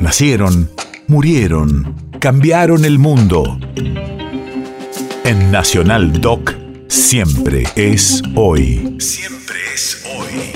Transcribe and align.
Nacieron, 0.00 0.70
murieron, 1.08 1.94
cambiaron 2.20 2.86
el 2.86 2.98
mundo. 2.98 3.60
En 5.24 5.50
Nacional 5.50 6.22
Doc, 6.22 6.54
siempre 6.88 7.64
es 7.76 8.22
hoy. 8.34 8.96
Siempre 8.98 9.58
es 9.74 10.02
hoy. 10.16 10.52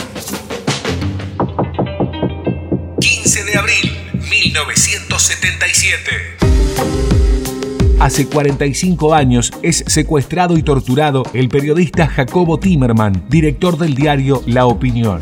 15 2.98 3.44
de 3.44 3.58
abril, 3.58 3.92
1977. 4.30 6.00
Hace 8.00 8.26
45 8.26 9.14
años 9.14 9.52
es 9.62 9.84
secuestrado 9.86 10.56
y 10.56 10.62
torturado 10.62 11.22
el 11.34 11.50
periodista 11.50 12.06
Jacobo 12.06 12.58
Timerman, 12.58 13.26
director 13.28 13.76
del 13.76 13.94
diario 13.94 14.42
La 14.46 14.64
Opinión. 14.64 15.20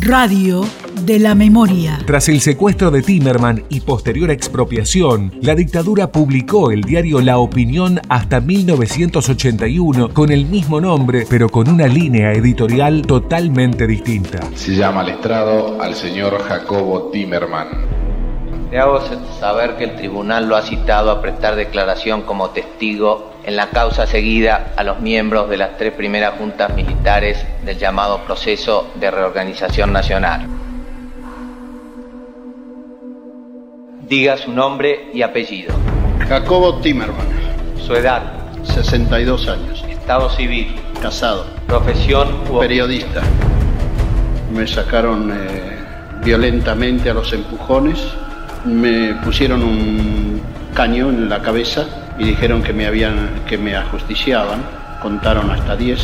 Radio 0.00 0.66
de 1.06 1.18
la 1.18 1.34
memoria. 1.34 1.98
Tras 2.06 2.28
el 2.28 2.40
secuestro 2.40 2.90
de 2.90 3.02
Timerman 3.02 3.64
y 3.68 3.80
posterior 3.80 4.30
expropiación, 4.30 5.32
la 5.42 5.54
dictadura 5.54 6.12
publicó 6.12 6.70
el 6.70 6.82
diario 6.82 7.20
La 7.20 7.38
Opinión 7.38 8.00
hasta 8.08 8.40
1981 8.40 10.12
con 10.12 10.30
el 10.30 10.46
mismo 10.46 10.80
nombre, 10.80 11.26
pero 11.28 11.48
con 11.48 11.68
una 11.68 11.86
línea 11.86 12.32
editorial 12.32 13.02
totalmente 13.02 13.86
distinta. 13.86 14.40
Se 14.54 14.74
llama 14.74 15.00
al 15.00 15.10
estrado 15.10 15.80
al 15.80 15.94
señor 15.94 16.38
Jacobo 16.42 17.10
Timerman. 17.10 17.68
Le 18.70 18.78
hago 18.78 19.00
saber 19.40 19.76
que 19.76 19.84
el 19.84 19.96
tribunal 19.96 20.48
lo 20.48 20.56
ha 20.56 20.62
citado 20.62 21.10
a 21.10 21.20
prestar 21.20 21.56
declaración 21.56 22.22
como 22.22 22.50
testigo 22.50 23.32
en 23.44 23.56
la 23.56 23.70
causa 23.70 24.06
seguida 24.06 24.72
a 24.76 24.84
los 24.84 25.00
miembros 25.00 25.48
de 25.48 25.56
las 25.56 25.76
tres 25.76 25.92
primeras 25.92 26.34
juntas 26.38 26.74
militares 26.74 27.44
del 27.64 27.78
llamado 27.78 28.20
proceso 28.24 28.86
de 28.94 29.10
reorganización 29.10 29.92
nacional. 29.92 30.59
Diga 34.10 34.36
su 34.36 34.50
nombre 34.50 35.08
y 35.14 35.22
apellido. 35.22 35.72
Jacobo 36.28 36.80
Timerman. 36.80 37.28
Su 37.86 37.94
edad. 37.94 38.24
62 38.64 39.46
años. 39.46 39.84
Estado 39.88 40.28
civil. 40.30 40.74
Casado. 41.00 41.46
Profesión. 41.68 42.26
Periodista. 42.58 43.22
Me 44.52 44.66
sacaron 44.66 45.30
eh, 45.30 45.78
violentamente 46.24 47.08
a 47.08 47.14
los 47.14 47.32
empujones. 47.32 48.04
Me 48.64 49.14
pusieron 49.22 49.62
un 49.62 50.42
caño 50.74 51.10
en 51.10 51.28
la 51.28 51.40
cabeza 51.40 51.86
y 52.18 52.24
dijeron 52.24 52.64
que 52.64 52.72
me, 52.72 52.88
habían, 52.88 53.44
que 53.48 53.58
me 53.58 53.76
ajusticiaban. 53.76 54.60
Contaron 55.00 55.52
hasta 55.52 55.76
10 55.76 56.00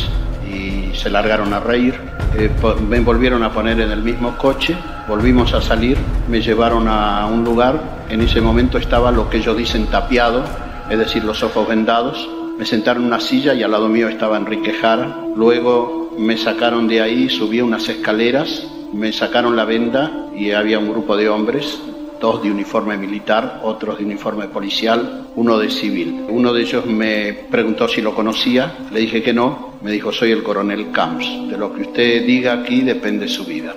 y 0.49 0.95
se 0.95 1.09
largaron 1.09 1.53
a 1.53 1.59
reír. 1.59 1.99
Eh, 2.37 2.49
me 2.87 3.01
volvieron 3.01 3.43
a 3.43 3.51
poner 3.51 3.81
en 3.81 3.91
el 3.91 4.01
mismo 4.01 4.37
coche, 4.37 4.77
volvimos 5.07 5.53
a 5.53 5.61
salir, 5.61 5.97
me 6.27 6.41
llevaron 6.41 6.87
a 6.87 7.25
un 7.27 7.43
lugar, 7.43 8.05
en 8.09 8.21
ese 8.21 8.41
momento 8.41 8.77
estaba 8.77 9.11
lo 9.11 9.29
que 9.29 9.37
ellos 9.37 9.55
dicen 9.55 9.87
tapiado, 9.87 10.43
es 10.89 10.99
decir, 10.99 11.23
los 11.23 11.41
ojos 11.43 11.67
vendados, 11.67 12.29
me 12.57 12.65
sentaron 12.65 13.03
en 13.03 13.07
una 13.07 13.19
silla 13.19 13.53
y 13.53 13.63
al 13.63 13.71
lado 13.71 13.87
mío 13.87 14.09
estaba 14.09 14.37
Enrique 14.37 14.73
Jara, 14.73 15.21
luego 15.35 16.11
me 16.17 16.37
sacaron 16.37 16.87
de 16.87 17.01
ahí, 17.01 17.29
subí 17.29 17.61
unas 17.61 17.87
escaleras, 17.87 18.67
me 18.93 19.13
sacaron 19.13 19.55
la 19.55 19.65
venda 19.65 20.27
y 20.35 20.51
había 20.51 20.79
un 20.79 20.89
grupo 20.89 21.15
de 21.15 21.29
hombres 21.29 21.79
dos 22.19 22.41
de 22.41 22.51
uniforme 22.51 22.97
militar, 22.97 23.61
otros 23.63 23.97
de 23.99 24.05
uniforme 24.05 24.47
policial, 24.47 25.27
uno 25.35 25.57
de 25.57 25.69
civil. 25.69 26.25
Uno 26.29 26.53
de 26.53 26.61
ellos 26.61 26.85
me 26.85 27.33
preguntó 27.49 27.87
si 27.87 28.01
lo 28.01 28.15
conocía, 28.15 28.75
le 28.91 29.01
dije 29.01 29.21
que 29.21 29.33
no, 29.33 29.75
me 29.81 29.91
dijo 29.91 30.11
soy 30.11 30.31
el 30.31 30.43
coronel 30.43 30.91
Camps, 30.91 31.27
de 31.49 31.57
lo 31.57 31.73
que 31.73 31.81
usted 31.81 32.25
diga 32.25 32.53
aquí 32.53 32.81
depende 32.81 33.27
su 33.27 33.45
vida. 33.45 33.75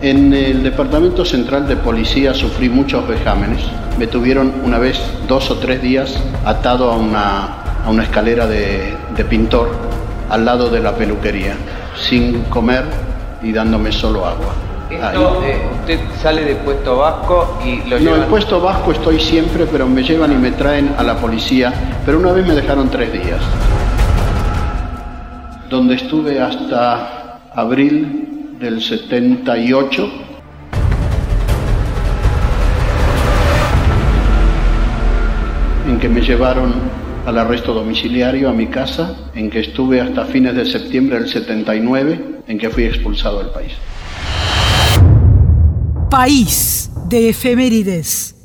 En 0.00 0.32
el 0.32 0.62
Departamento 0.62 1.24
Central 1.24 1.66
de 1.66 1.74
Policía 1.74 2.32
sufrí 2.32 2.68
muchos 2.68 3.08
vejámenes. 3.08 3.60
Me 3.98 4.06
tuvieron 4.06 4.52
una 4.62 4.78
vez 4.78 4.96
dos 5.26 5.50
o 5.50 5.56
tres 5.56 5.82
días 5.82 6.16
atado 6.44 6.92
a 6.92 6.96
una, 6.96 7.48
a 7.84 7.90
una 7.90 8.04
escalera 8.04 8.46
de, 8.46 8.94
de 9.16 9.24
pintor 9.24 9.70
al 10.30 10.44
lado 10.44 10.70
de 10.70 10.78
la 10.78 10.94
peluquería, 10.94 11.54
sin 11.96 12.42
comer 12.44 12.84
y 13.42 13.50
dándome 13.50 13.90
solo 13.90 14.24
agua. 14.24 14.54
Esto, 14.88 15.42
eh, 15.44 15.68
usted 15.80 15.98
sale 16.22 16.44
de 16.44 16.54
puesto 16.54 16.98
vasco 16.98 17.58
y 17.64 17.88
lo 17.88 17.98
llevan... 17.98 18.04
No, 18.04 18.22
el 18.22 18.28
puesto 18.28 18.60
vasco 18.60 18.92
estoy 18.92 19.18
siempre, 19.18 19.66
pero 19.66 19.88
me 19.88 20.04
llevan 20.04 20.30
y 20.30 20.36
me 20.36 20.52
traen 20.52 20.94
a 20.96 21.02
la 21.02 21.16
policía, 21.16 21.72
pero 22.06 22.20
una 22.20 22.30
vez 22.30 22.46
me 22.46 22.54
dejaron 22.54 22.88
tres 22.88 23.12
días, 23.12 23.40
donde 25.68 25.96
estuve 25.96 26.40
hasta 26.40 27.40
abril 27.52 28.27
del 28.58 28.82
78. 28.82 30.10
en 35.88 35.98
que 35.98 36.08
me 36.08 36.20
llevaron 36.20 36.74
al 37.24 37.38
arresto 37.38 37.72
domiciliario 37.72 38.50
a 38.50 38.52
mi 38.52 38.66
casa, 38.66 39.30
en 39.34 39.48
que 39.50 39.60
estuve 39.60 40.00
hasta 40.00 40.26
fines 40.26 40.54
de 40.54 40.66
septiembre 40.66 41.18
del 41.18 41.28
79, 41.28 42.42
en 42.46 42.58
que 42.58 42.68
fui 42.68 42.84
expulsado 42.84 43.38
del 43.38 43.48
país. 43.48 43.72
País 46.10 46.90
de 47.08 47.30
efemérides. 47.30 48.37